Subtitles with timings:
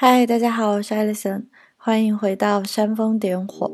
[0.00, 3.68] 嗨，大家好，我是艾丽森，欢迎回到煽风点火。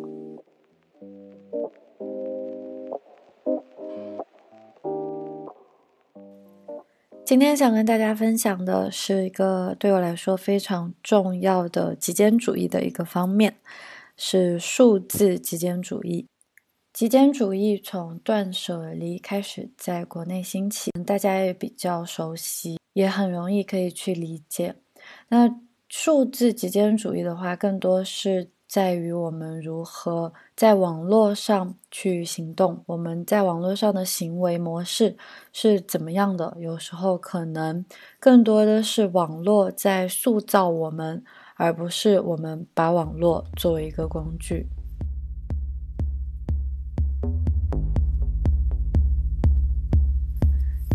[7.26, 13.58] 今天想跟大家分享的是一个对我来说非常重要的极简主义的一个方面，
[14.16, 16.26] 是数字极简主义。
[16.94, 24.76] 极简主义从断舍离开始在国内兴起，大家也比较熟悉，也很容易可以去理解。
[25.28, 25.60] 那
[25.96, 35.16] 数字极简主义的话，更多是在于我们如何在网络上去行动，我们在网络上的行为模式
[35.52, 36.52] 是怎么样的？
[36.58, 37.84] 有时候可能
[38.18, 41.22] 更多的是网络在塑造我们，
[41.54, 44.66] 而不是我们把网络作为一个工具。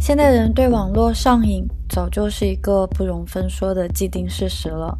[0.09, 4.97] 现代人对网络上瘾，早就是一个不容分说的既定事实了。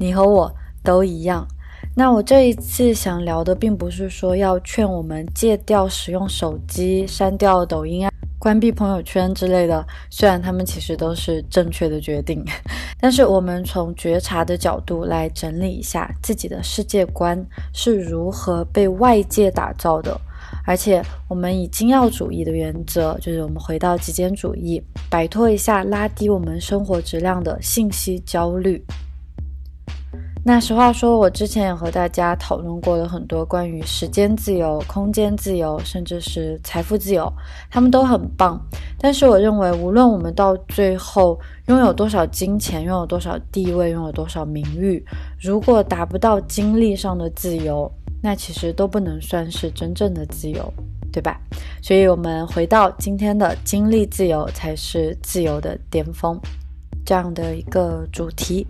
[0.00, 1.46] 你和我都一样。
[1.94, 9.86] 那我这一次想聊的，并不是说要劝我们戒掉使用手机、删掉抖音啊、关闭朋友圈之类的。
[10.10, 12.44] 虽然他们其实都是正确的决定，
[13.00, 17.40] 但是我们从觉察的角度来整理一下自己的世界观
[17.72, 20.20] 是如何被外界打造的。
[20.68, 28.84] 而且，我们以精要主义的原则，就是我们回到极简主义，摆脱一下拉低我们生活质量的信息焦虑。
[30.44, 37.32] 那实话说，我之前也和大家讨论过了很多关于时间自由、空间自由，甚至是财富自由，
[37.70, 38.60] 他们都很棒。
[38.98, 45.02] 但是，我认为，无论我们到最后拥有多少金钱、拥有多少地位、拥有多少名誉，
[45.40, 47.90] 如果达不到精力上的自由，
[48.22, 50.72] 那其实都不能算是真正的自由，
[51.12, 51.40] 对吧？
[51.82, 56.38] 所以，我们回到今天的经历自由才是自由的巅峰
[57.04, 58.66] 这样的一个主题。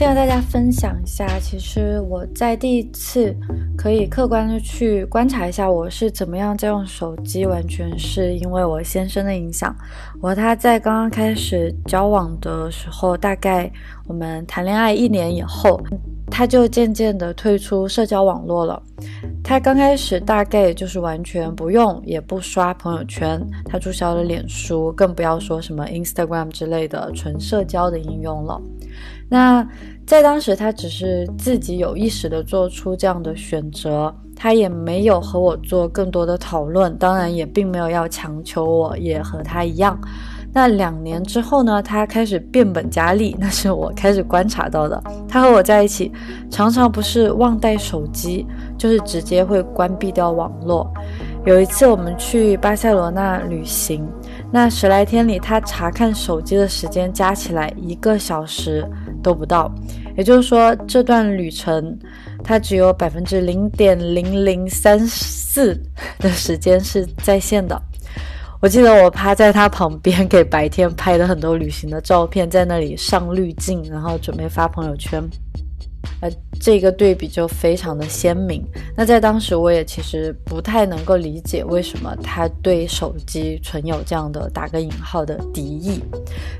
[0.00, 3.36] 先和大家分享一下，其实我在第一次
[3.76, 9.76] 可以客观的去观察一下我是怎么样在用手机，完全是因为我先生的影响。
[10.22, 13.70] 我和他在刚刚开始交往的时候，大概
[14.06, 15.78] 我们谈恋爱一年以后，
[16.30, 18.82] 他就渐渐的退出社交网络了。
[19.44, 28.58] 他刚开始大概就是完全不用，也不刷朋友圈，他注销了脸书，更不要说什么 Instagram 之类的纯社交的应用了。
[29.30, 29.66] 那
[30.04, 39.96] 在当时，他只是自己有意识的做出这样的选择，他也没有和我做更多的讨论，当然也并没有要强求我也和他一样。
[40.52, 45.00] 那两年之后呢，他开始变本加厉，那是我开始观察到的。
[45.28, 46.10] 他和我在一起，
[46.50, 48.44] 常常不是忘带手机，
[48.76, 50.92] 就是直接会关闭掉网络。
[51.46, 54.04] 有一次我们去巴塞罗那旅行，
[54.52, 58.86] 那十来天里，他查看手机的时间加起来一个小时。
[59.22, 59.70] 都不到，
[60.16, 61.94] 也就是说，这段旅程
[62.42, 65.78] 他只有百分之零点零零三四
[66.18, 67.78] 的时间是在线的。
[68.62, 75.22] 我记得我趴在他旁边，给白天拍的很多旅行的照片，在那里上滤镜，然后准备发朋友圈。
[76.20, 76.30] 呃，
[76.60, 78.62] 这个对比就非常的鲜明。
[78.96, 86.02] 那在当时，我也其实不太能够理解为什么他对手机存有这样的打个引号的敌意。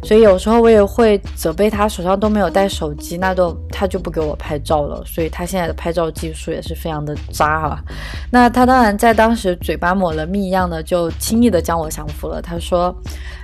[0.03, 5.03] 所以有时候我也会责备他手上都没有带手机，那都他就不给我拍照了。
[5.05, 7.84] 所以他现在的拍照技术也是非常的渣啊。
[8.31, 12.41] 那他当然在当时嘴巴抹了蜜一样的，就轻易的将我降服了。
[12.41, 12.95] 他说。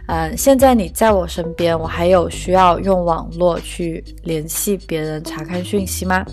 [0.09, 6.25] 嗯，现在你在我身边，我还有需要用网络去联系别人、查看讯息吗？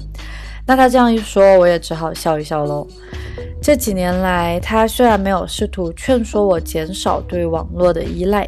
[0.66, 2.88] 那他这样一说，我也只好笑一笑喽。
[3.62, 8.48] 这几年来，他虽然没有试图劝说我减少对网络的依赖，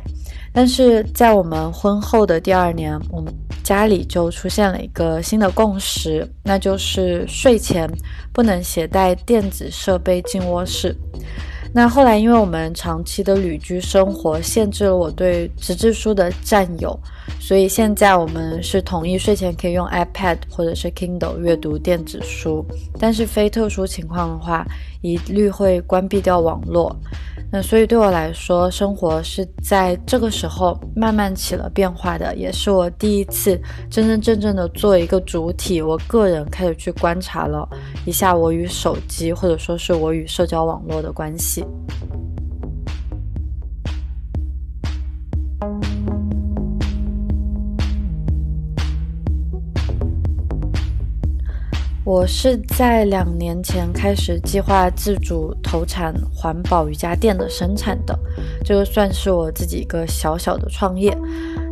[0.53, 7.89] 但是在我们婚后的第二年，我们家里就出现了一个新的共识，那就是睡前
[8.31, 10.95] 不能携带电子设备进卧室。
[11.77, 16.97] 那后来，因为我们长期的旅居生活限制了我对纸质书的占有，
[17.37, 22.65] 所以现在我们是同意睡前可以用 iPad 或者是 Kindle 阅读电子书，
[22.97, 24.65] 但是非特殊情况的话，
[25.01, 26.95] 一律会关闭掉网络。
[27.51, 37.67] 那所以对我来说，生活是在这个时候慢慢起了变化的，也是我第一次真真正正的做一个主体，我个人开始去观察了
[38.05, 41.64] 一下我与手机，或者说是我与社交网络的关系。
[52.03, 58.17] 我是在两年前开始计划自主投产环保瑜伽垫的生产的，
[58.63, 61.17] 这个算是我自己一个小小的创业。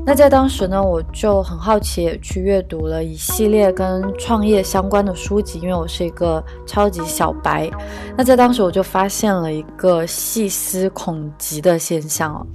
[0.06, 7.72] 那在当时呢，我就很好奇，也去阅读了一系列跟创业相关的书籍，因为我是一个超级小白。
[8.18, 12.46] 那在当时我就发现了一个细思恐极的现象哦，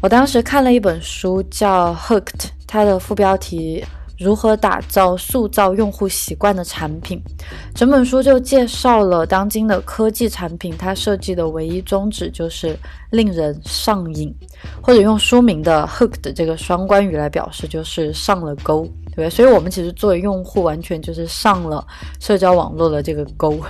[0.00, 2.22] 我当时看了一本书叫《Hooked》，
[2.66, 3.84] 它的副标题。
[4.18, 7.22] 如何打造塑造用户习惯的产品？
[7.72, 12.76] 整本书就介绍了当今的科技产品，它设计的唯一宗旨就是
[13.10, 14.34] 令人上瘾，
[14.82, 19.30] 或者用书名的 “hook” 的这个双关语来表示，就是上了钩，对不对？
[19.30, 21.86] 所以，我们其实作为用户，完全就是上了
[22.18, 23.60] 社交网络的这个钩。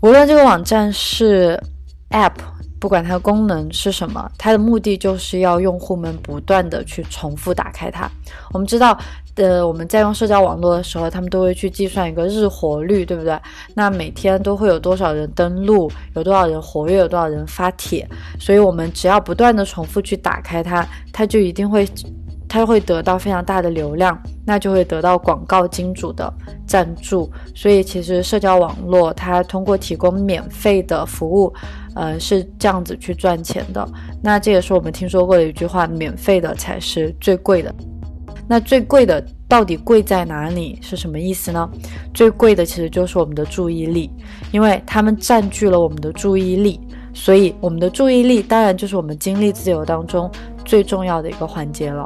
[0.00, 1.62] 无论这个网站是
[2.10, 2.32] App，
[2.80, 8.10] 不管它的功能是什么，它的目的就是要用户们不断的去重复打开它。
[8.52, 8.98] 我们知道。
[9.36, 13.36] 呃，我们在用社交网络的时候，他们都会去计算一个日活率，对不对？
[13.74, 18.08] 那每天都会有多少人登录，有多少人活跃，有多少人发帖，
[18.38, 21.84] 所以我们只要不断的重复去打开它，它就一定会，
[22.48, 24.16] 它会得到非常大的流量，
[24.46, 26.32] 那就会得到广告金主的
[26.64, 27.28] 赞助。
[27.56, 31.52] 所以其实社交网络它通过提供免费的服务，
[31.96, 33.84] 呃，是这样子去赚钱的。
[34.22, 37.74] 那这也是我们听说过的一句话：免费的才是最贵的。
[38.46, 40.78] 那最贵的到底贵在哪里？
[40.82, 41.68] 是什么意思呢？
[42.12, 44.10] 最贵的其实就是我们的注意力，
[44.52, 46.78] 因为他们占据了我们的注意力，
[47.14, 50.30] 所以我们的注意力当然就是我们精力自由当中
[50.64, 52.04] 最重要的一个环节了。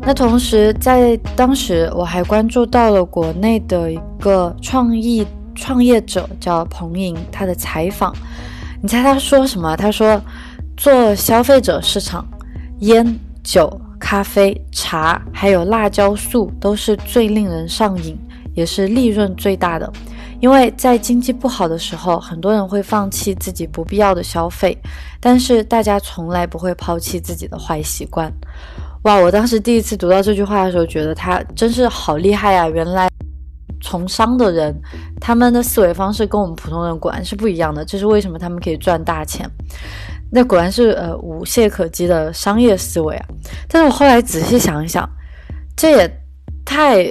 [0.00, 5.26] 那同时，在当时我还关注到了国内的一个创意。
[5.58, 8.14] 创业者叫彭莹，他的采访，
[8.80, 9.76] 你猜他说什么？
[9.76, 10.20] 他说，
[10.76, 12.24] 做消费者市场，
[12.80, 18.16] 烟、酒、咖啡、茶，还有辣椒素都是最令人上瘾，
[18.54, 19.92] 也是利润最大的。
[20.40, 24.78] 因为在经济不好的时候，很多人会放弃自己不必要的消费，
[25.18, 28.32] 但是大家从来不会抛弃自己的坏习惯。
[29.02, 29.16] 哇！
[29.16, 32.68] 我当时第一次读到这句话的时候，觉得他真是好厉害呀！
[32.68, 33.08] 原来。
[33.80, 34.74] 从商的人，
[35.20, 37.84] 他们的思维方式跟我们普通人果然是不一样的。
[37.84, 39.48] 这是为什么他们可以赚大钱？
[40.30, 43.26] 那果然是呃无懈可击的商业思维啊！
[43.66, 45.08] 但是我后来仔细想一想，
[45.74, 46.20] 这也
[46.64, 47.06] 太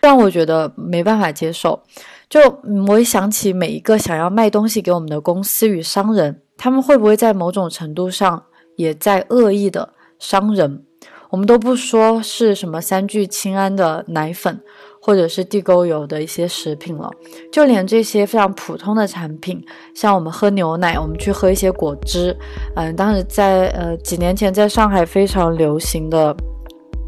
[0.00, 1.80] 让我觉得没办法接受。
[2.28, 2.40] 就
[2.88, 8.42] 我一想起每一个想要卖东西给我们的公司与商人，他们会不会在某种程度上
[8.76, 9.88] 也在恶意的
[10.18, 10.82] 伤人？
[11.30, 14.60] 我们都不说是什么三聚氰胺的奶粉。
[15.08, 17.10] 或者是地沟油的一些食品了，
[17.50, 19.58] 就连这些非常普通的产品，
[19.94, 22.36] 像我们喝牛奶，我们去喝一些果汁，
[22.76, 26.36] 嗯，当时在呃几年前在上海非常流行的。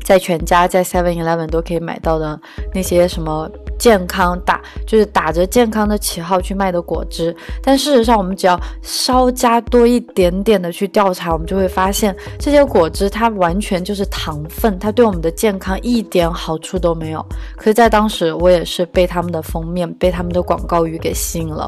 [0.02, 2.40] 在全家、在 Seven Eleven 都可以买到的
[2.74, 3.48] 那些什么
[3.80, 17.24] 健康打，就是打着健康的旗号去卖的果汁，但事实上，我们只要稍加多一点点的去调查，我们就会发现这些果汁它完全就是糖分，它对我们的健康一点好处都没有。
[17.56, 21.66] 可是，在当时，我也是被他们的封面、被他们的广告语给吸引了，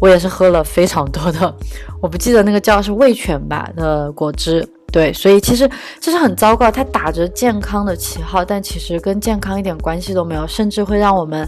[0.00, 1.54] 我也是喝了非常多的，
[2.02, 4.68] 我不记得那个叫是味全吧的果汁。
[4.92, 5.68] 对，所以其实
[6.00, 6.70] 这是很糟糕。
[6.70, 11.46] 它打着健康的旗号，但其实跟健康一点关系都没有，甚至会让我们，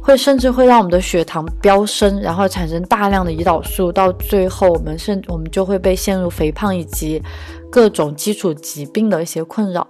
[0.00, 7.22] 会甚至会让我们的血糖飙升，然后产生大量的胰岛素，到最后我们甚我们就会被陷入肥胖以及
[7.70, 9.86] 各种基础疾病的一些困扰。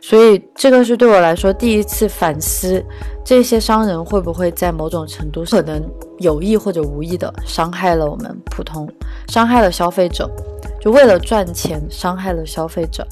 [0.00, 2.84] 所以这个是对我来说第一次反思，
[3.24, 5.82] 这些商人会不会在某种程度可能
[6.18, 8.88] 有意或者无意的伤害了我们普通，
[9.28, 10.30] 伤害了消费者。
[10.80, 13.04] 就为了赚钱，伤害了消费者，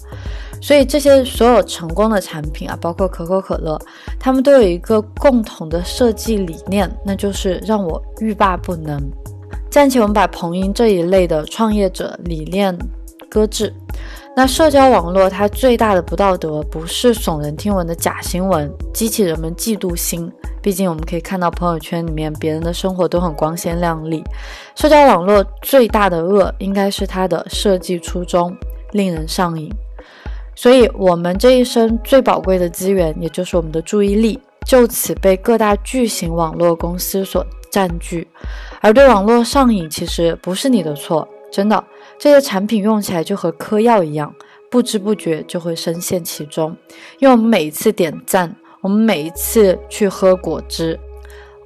[0.63, 3.77] 所以这些所有成功的产品啊，包括可口可乐，
[4.21, 9.03] 他们都有一个共同的设计理念，那就是让我欲罢不能。
[9.69, 12.79] 暂且我们把彭英这一类的创业者理念
[13.29, 13.75] 搁置。
[14.37, 20.31] 那社交网络它最大的不道德，不是耸人听闻的假新闻，激起人们嫉妒心。
[20.61, 24.25] 毕竟我们可以看到朋友圈里面别人的生活都很光鲜亮丽。
[24.75, 28.53] 社交网络最大的恶应该是它的设计初衷
[28.91, 29.71] 令人上瘾。
[30.57, 38.27] 所以，我们这一生最宝贵的资源，也就是我们的注意力，就此被各大巨型网络公司所占据。
[38.81, 41.85] 而对网络上瘾，其实不是你的错，真的，
[42.25, 44.35] 这些产品用起来就和嗑药一样，
[44.71, 46.75] 不知不觉就会深陷其中。
[47.19, 48.57] 因为我们每一次点赞。
[48.81, 50.99] 我们每一次去喝果汁，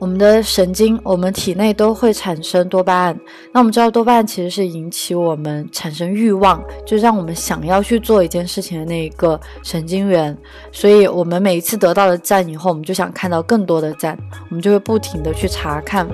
[0.00, 3.20] 我们的神经，我们体内都会产生多巴胺。
[3.52, 10.36] 那我们知道，多巴胺其实是引起我们产生欲望，就让我们想要去做一件事情的那一个神经元。
[10.72, 14.18] 所以，我们每一次得到了赞以后，我们就想看到更多的赞，
[14.50, 16.04] 我们就会不停的去查看。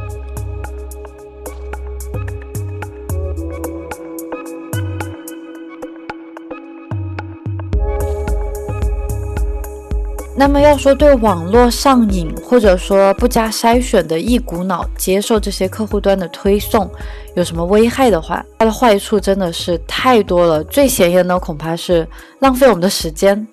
[10.36, 16.90] 那么要说对网络上瘾，或者说不加筛选的一股脑接受这些客户端的推送
[17.36, 20.62] 有什么危害的话，它的坏处真的是太多了。
[20.64, 22.06] 最显眼的恐怕是
[22.40, 23.46] 浪费我们的时间，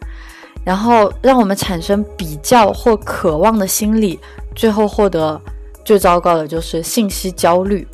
[0.64, 4.20] 然后让我们产生比较或渴望的心理，
[4.56, 5.40] 最后获得
[5.86, 7.88] 最糟糕的就是信息焦虑。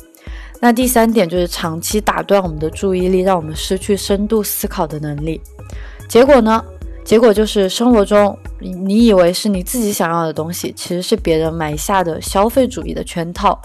[0.60, 5.40] 那第三点就是长期打断我们的注意力，让我们失去深度思考的能力。
[6.08, 6.64] 结果呢？
[7.08, 13.58] 结果就是生活中，你以为是你自己想要的东西，其实是别人埋下的消费主义的圈套；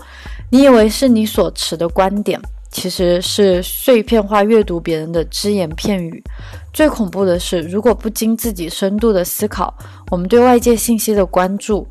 [0.49, 6.23] 你以为是你所持的观点，其实是碎片化阅读别人的只言片语。
[6.71, 9.75] 最恐怖的是，如果不经自己深度的思考，
[10.09, 11.85] 我们对外界信息的关注，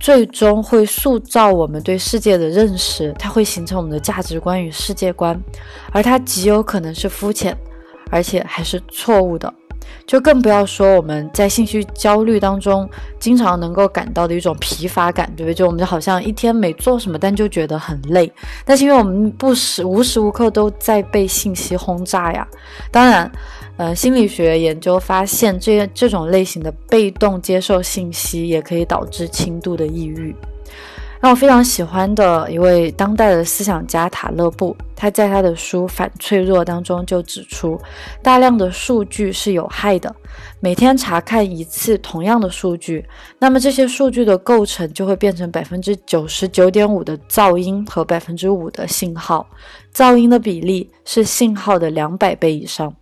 [0.00, 5.40] 最终会塑造我们对世界的认识，它会形成我们的价值观与世界观，
[5.92, 7.56] 而它极有可能是肤浅，
[8.10, 9.54] 而且还是错误的。
[10.06, 12.88] 就更不要说我们在信息焦虑当中
[13.18, 15.54] 经常能够感到的一种疲乏感，对不对？
[15.54, 18.30] 就我们就好像一天没做什么，但就觉得很累。
[18.64, 22.46] 但是因为我们不时无时无刻都在被信息轰炸呀。
[22.90, 23.30] 当然，
[23.76, 30.34] 呃，心理学研究发现，这这种类型的被动接受信息也可以导致轻度的抑郁。
[31.28, 37.78] 我非常喜欢的一位当代的思想家塔勒布，他在他的书《反脆弱》当中就指出，
[38.22, 40.14] 大量的数据是有害的。
[40.60, 43.04] 每天查看一次同样的数据，
[43.40, 49.44] 那么这些数据的构成就会变成百分之九十九点五的噪音和百分之五的信号，
[49.92, 52.94] 噪音的比例是信号的两百倍以上。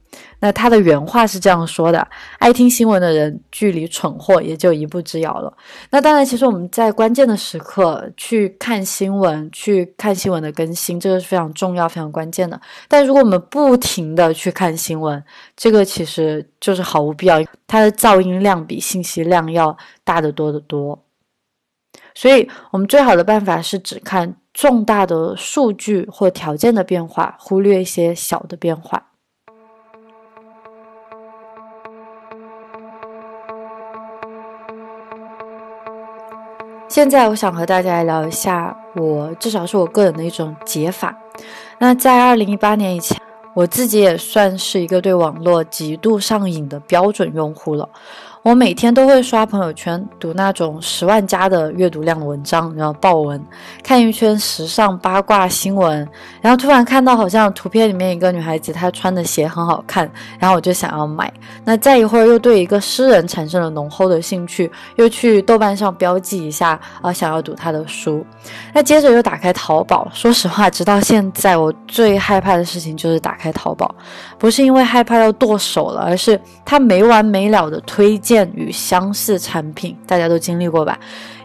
[0.44, 2.06] 那他的原话是这样说的
[2.38, 5.50] ：“爱听新闻的人，距离蠢货也就一步之遥了。”
[5.88, 12.60] 那当然，其实我们在关键的时刻去看新闻，去看新闻的更新，这个是非常重要、非常关键的。
[12.88, 15.24] 但如果我们不停的去看新闻，
[15.56, 19.74] 这个其实就是毫无必要，它的噪音量比信息量要
[20.04, 21.02] 大得多得多。
[22.14, 29.06] 所以，我们最好的办法是只看重大的数据或条件的变化，忽略一些小的变化。
[36.94, 41.12] 现在我想和大家来聊一下，我至少是我个人的一种解法。
[41.76, 43.20] 那在二零一八年以前，
[43.52, 47.88] 我自己也算是一个对网络极度上瘾的标准用户了。
[48.44, 53.42] 我每天都会刷朋友圈，读那种十万加的阅读量的文章，然后爆文，
[53.82, 56.06] 看一圈时尚八卦新闻，
[56.42, 60.06] 然后突然看到好像图片里面一个女孩子她穿的鞋很好看，
[60.38, 61.32] 然后我就想要买。
[61.64, 68.22] 那再一会儿又对一个诗人产生了浓厚的兴趣，又去豆瓣上标记一下啊，想要读他的书。
[68.74, 73.94] 那接着又打开淘宝，说实话，直到现在我最害怕的事情就是打开淘宝，
[74.38, 78.33] 不是因为害怕要剁手了，而是它没完没了的推荐。
[78.54, 80.98] 与相似产品，大家都经历过吧？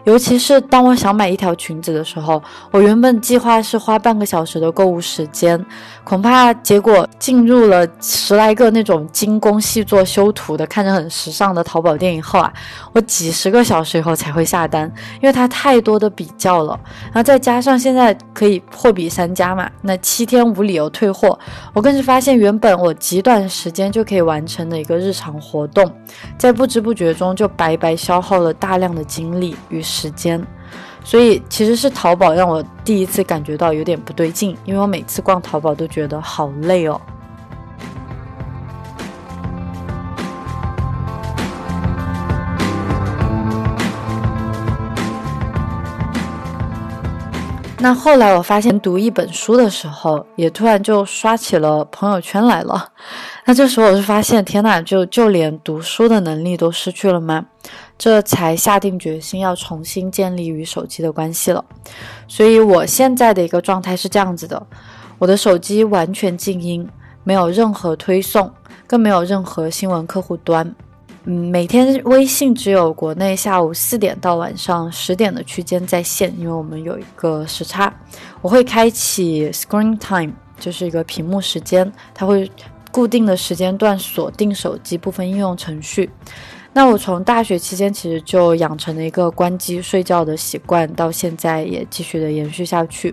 [0.04, 5.62] 尤其是当我想买一条裙子的时候，我原本计划是花半个小时的购物时间，
[6.04, 12.50] 恐怕结果进入了十来个那种精工细作修图的、看着很时尚的淘宝店以后啊，
[12.94, 14.90] 我几十个小时以后才会下单，
[15.20, 16.80] 因为它太多的比较了。
[17.04, 21.38] 然后再加上现在可以货比三家嘛，那七天无理由退货，
[21.74, 25.92] 我更是发现原本我极短时间就可以完成的一个日常活动，
[26.38, 29.84] 在不知不觉中就白白消耗了大量的精力与。
[29.90, 30.40] 时间，
[31.04, 36.98] 所以其实是淘宝让我第一次感觉到有点不对劲，因为我每次逛淘宝都觉得好累哦。
[47.82, 52.92] 那后来我发现，读一本书的时候，也突然就刷起了朋友圈来了。
[53.46, 57.46] 那这时候我就发现，天呐，就就连读书的能力都失去了吗？
[57.96, 61.64] 这才下定决心要重新建立与手机的关系了。
[62.28, 64.62] 所以我现在的一个状态是这样子的：
[65.18, 66.86] 我的手机完全静音，
[67.24, 68.52] 没有任何推送，
[68.86, 70.74] 更没有任何新闻客户端。
[71.24, 77.92] 嗯，每天微信只有国内下午四点到晚上十点的区间在线，因为我们有一个时差。
[78.40, 82.50] 我会开启 Screen Time，就是一个屏幕时间，它会
[82.90, 86.08] 固定的时间段锁定手机部分应用程序。
[86.72, 93.12] 那我从大学期间其实就养成了一个关机睡觉的习惯，到现在也继续的延续下去。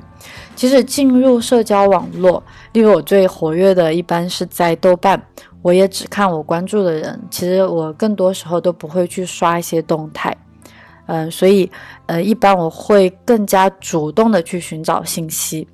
[0.55, 2.41] 即使进入社交网络，
[2.73, 5.19] 例如我最活跃的一般是在豆瓣，
[5.61, 7.19] 我也只看我关注的人。
[7.29, 10.35] 其实我更多时候都不会去刷一些动态，
[11.07, 11.69] 嗯，所以
[12.05, 15.67] 呃，一般我会更加主动的去寻找信息。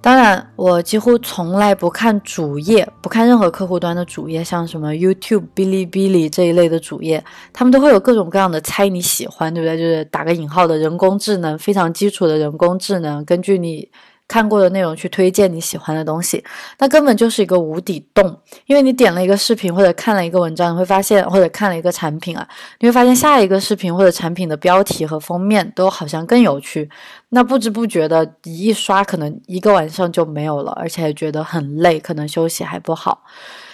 [0.00, 7.22] 当然，我几乎从来不看主页，不看任何客户端的主页，像什么 YouTube、哔哩哔哩这一类的主页，
[7.52, 9.76] 他们都会有各种各样的猜你喜欢，对不对？
[9.76, 13.90] 就是打个引号的人工智能，非常基础的人工智能，根据你。
[14.28, 16.44] 看过的内容去推荐你喜欢的东西，
[16.78, 18.38] 那根本就是一个无底洞。
[18.66, 22.46] 因为你点了一个视频或者看了一个文章，你会发现，或者看了一个产品啊，
[22.80, 26.88] 你会发现下一个视频或者产品的标题和封面都好像更有趣。
[27.30, 33.24] 那不知不觉的一刷，可能一个晚上就没有了，而且还觉得很累，可能休息还不好。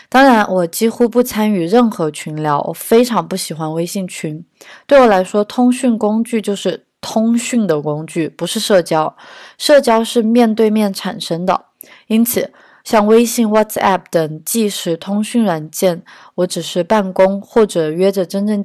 [0.09, 4.45] 当然，我几乎不参与任何群聊，我非常不喜欢微信群。
[4.87, 6.87] 对我来说，通讯工具就是。
[7.05, 9.15] 通讯的工具不是社交，
[9.59, 11.67] 社交是面对面产生的。
[12.07, 12.51] 因此，
[12.83, 16.03] 像微信、WhatsApp 等即时通讯软件，
[16.37, 18.65] 我只是办公或者约着真正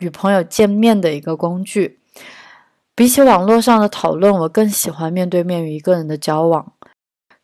[0.00, 1.98] 与朋友见面的一个工具。
[2.94, 6.72] 比起网络上的讨论，我更喜欢面对面与一个人的交往。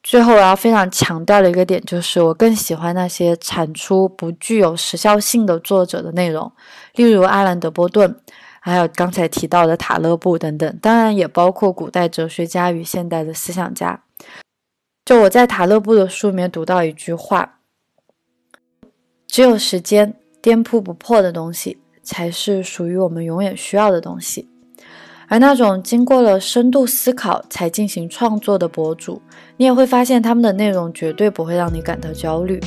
[0.03, 6.53] 最后，我要非常强调的一个点就是，我更喜欢那些产出不具有时效性的作者的内容，
[6.97, 8.15] 例如阿兰·德波顿。
[8.67, 14.03] 还有刚才提到的塔勒布等等，当然也包括古代哲学家与现代的思想家。
[15.05, 17.59] 就我在塔勒布的书里面读到一句话
[19.29, 24.49] ：“只有时间颠扑不破的东西，才是属于我们永远需要的东西。”
[25.29, 29.21] 而那种经过了深度思考才进行创作的博主，
[29.59, 32.59] 你也会发现他们的内容绝对不会让你感到焦虑。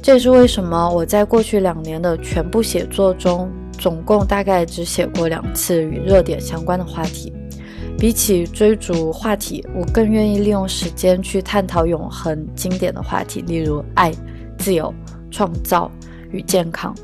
[0.00, 3.50] 这也是为什么我在过去两年的全部写作中。
[3.80, 7.32] 总共大概只写过两次与热点相关的话题。
[7.98, 14.10] 比起追逐话题，我更愿意利用时间去探讨永恒经典的话题，例如爱、
[14.56, 14.94] 自由、
[15.30, 15.90] 创造
[16.30, 16.94] 与健康。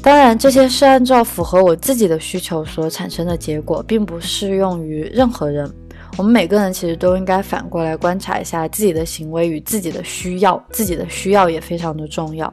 [0.00, 5.70] 当然，这些是按照符合我自己的需求所产生的结果，并不适用于任何人。
[6.18, 12.52] 我们每个人其实都应该反过来观察一下自己的行为与自己的需要，自己的需要也非常的重要。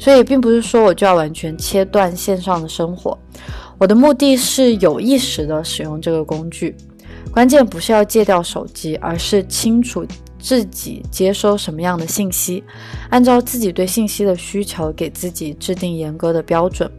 [0.00, 3.16] 所以，并不是说我就要完全切断线上的生活，
[3.78, 6.76] 我的目的是有意识的使用这个工具。
[7.30, 10.04] 关键不是要戒掉手机，而是清楚
[10.40, 12.64] 自己接收什么样的信息，
[13.10, 16.90] 按照自己对信息的需求，给自己制定严格的标准。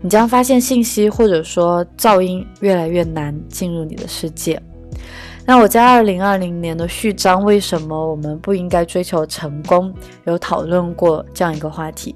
[0.00, 4.60] 你将发现信息或者说噪音越来越难进入你的世界。
[5.48, 9.90] 那我在二零二零年的序章，为什么我们不应该追求成功？
[10.26, 12.14] 有讨论过这样一个话题：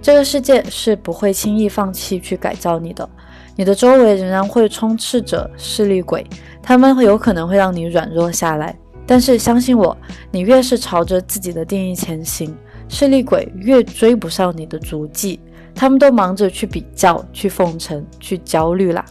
[0.00, 3.10] 这个世界是不会轻易放弃去改造你的，
[3.56, 6.24] 你的周围仍然会充斥着势利鬼，
[6.62, 8.78] 他们有可能会让你软弱下来。
[9.04, 9.96] 但是相信我，
[10.30, 12.56] 你越是朝着自己的定义前行，
[12.88, 15.40] 势利鬼越追不上你的足迹，
[15.74, 19.04] 他们都忙着去比较、去奉承、去焦虑啦。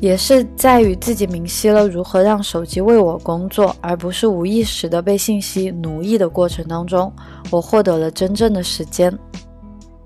[0.00, 7.12] 也是在与自己明晰了如何让手机为我工作，而不是无意识的被信息奴役的过程当中，
[7.50, 9.16] 我获得了真正的时间。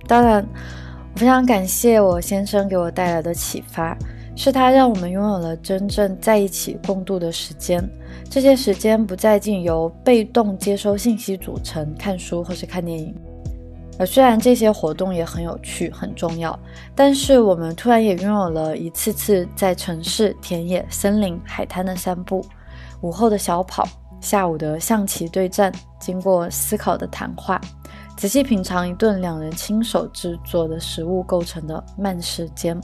[0.06, 0.44] 当然，
[1.14, 3.96] 我非常感谢我先生给我带来的启发，
[4.34, 7.82] 是他让我们拥有了真正在一起共度的时间。
[8.28, 13.14] 这些时间不再仅由被动接收信息组成，看书或是看电影。
[13.98, 16.58] 而虽然这些活动也很有趣、很重要，
[16.94, 22.44] 但是我们突然也拥有了一次次在城市、田野、森林、海滩的散步，
[23.02, 23.86] 午后的小跑，
[24.20, 27.60] 下午的象棋对战，经过思考的谈话，
[28.16, 32.80] 仔细品尝一顿两人亲手制作的食物构成的慢时间。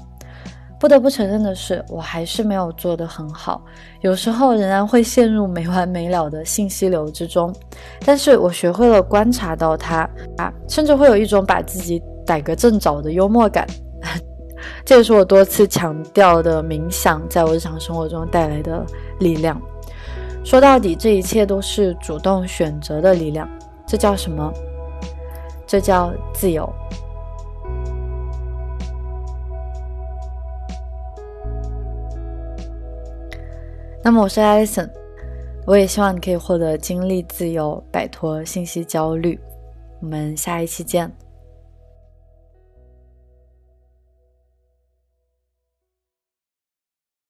[0.80, 3.62] 不得不承认的是，我还是没有做得很好，
[4.00, 7.54] 有时候仍然会陷入没完没了的信息流之中。
[8.02, 13.66] 但是我学会了观察到它，啊，甚至会有一种把自己逮个正着的幽默感。
[14.82, 18.82] 这也是我多次强调的冥想在我日常生活中带来的
[19.18, 19.60] 力量。
[20.42, 23.46] 说到底，这一切都是主动选择的力量。
[23.86, 24.50] 这叫什么？
[25.66, 26.66] 这叫自由。
[34.02, 34.88] 那么我是 Alison，
[35.66, 39.38] 我也希望你可以获得精力自由，摆脱信息焦虑。
[40.00, 41.12] 我们下一期见。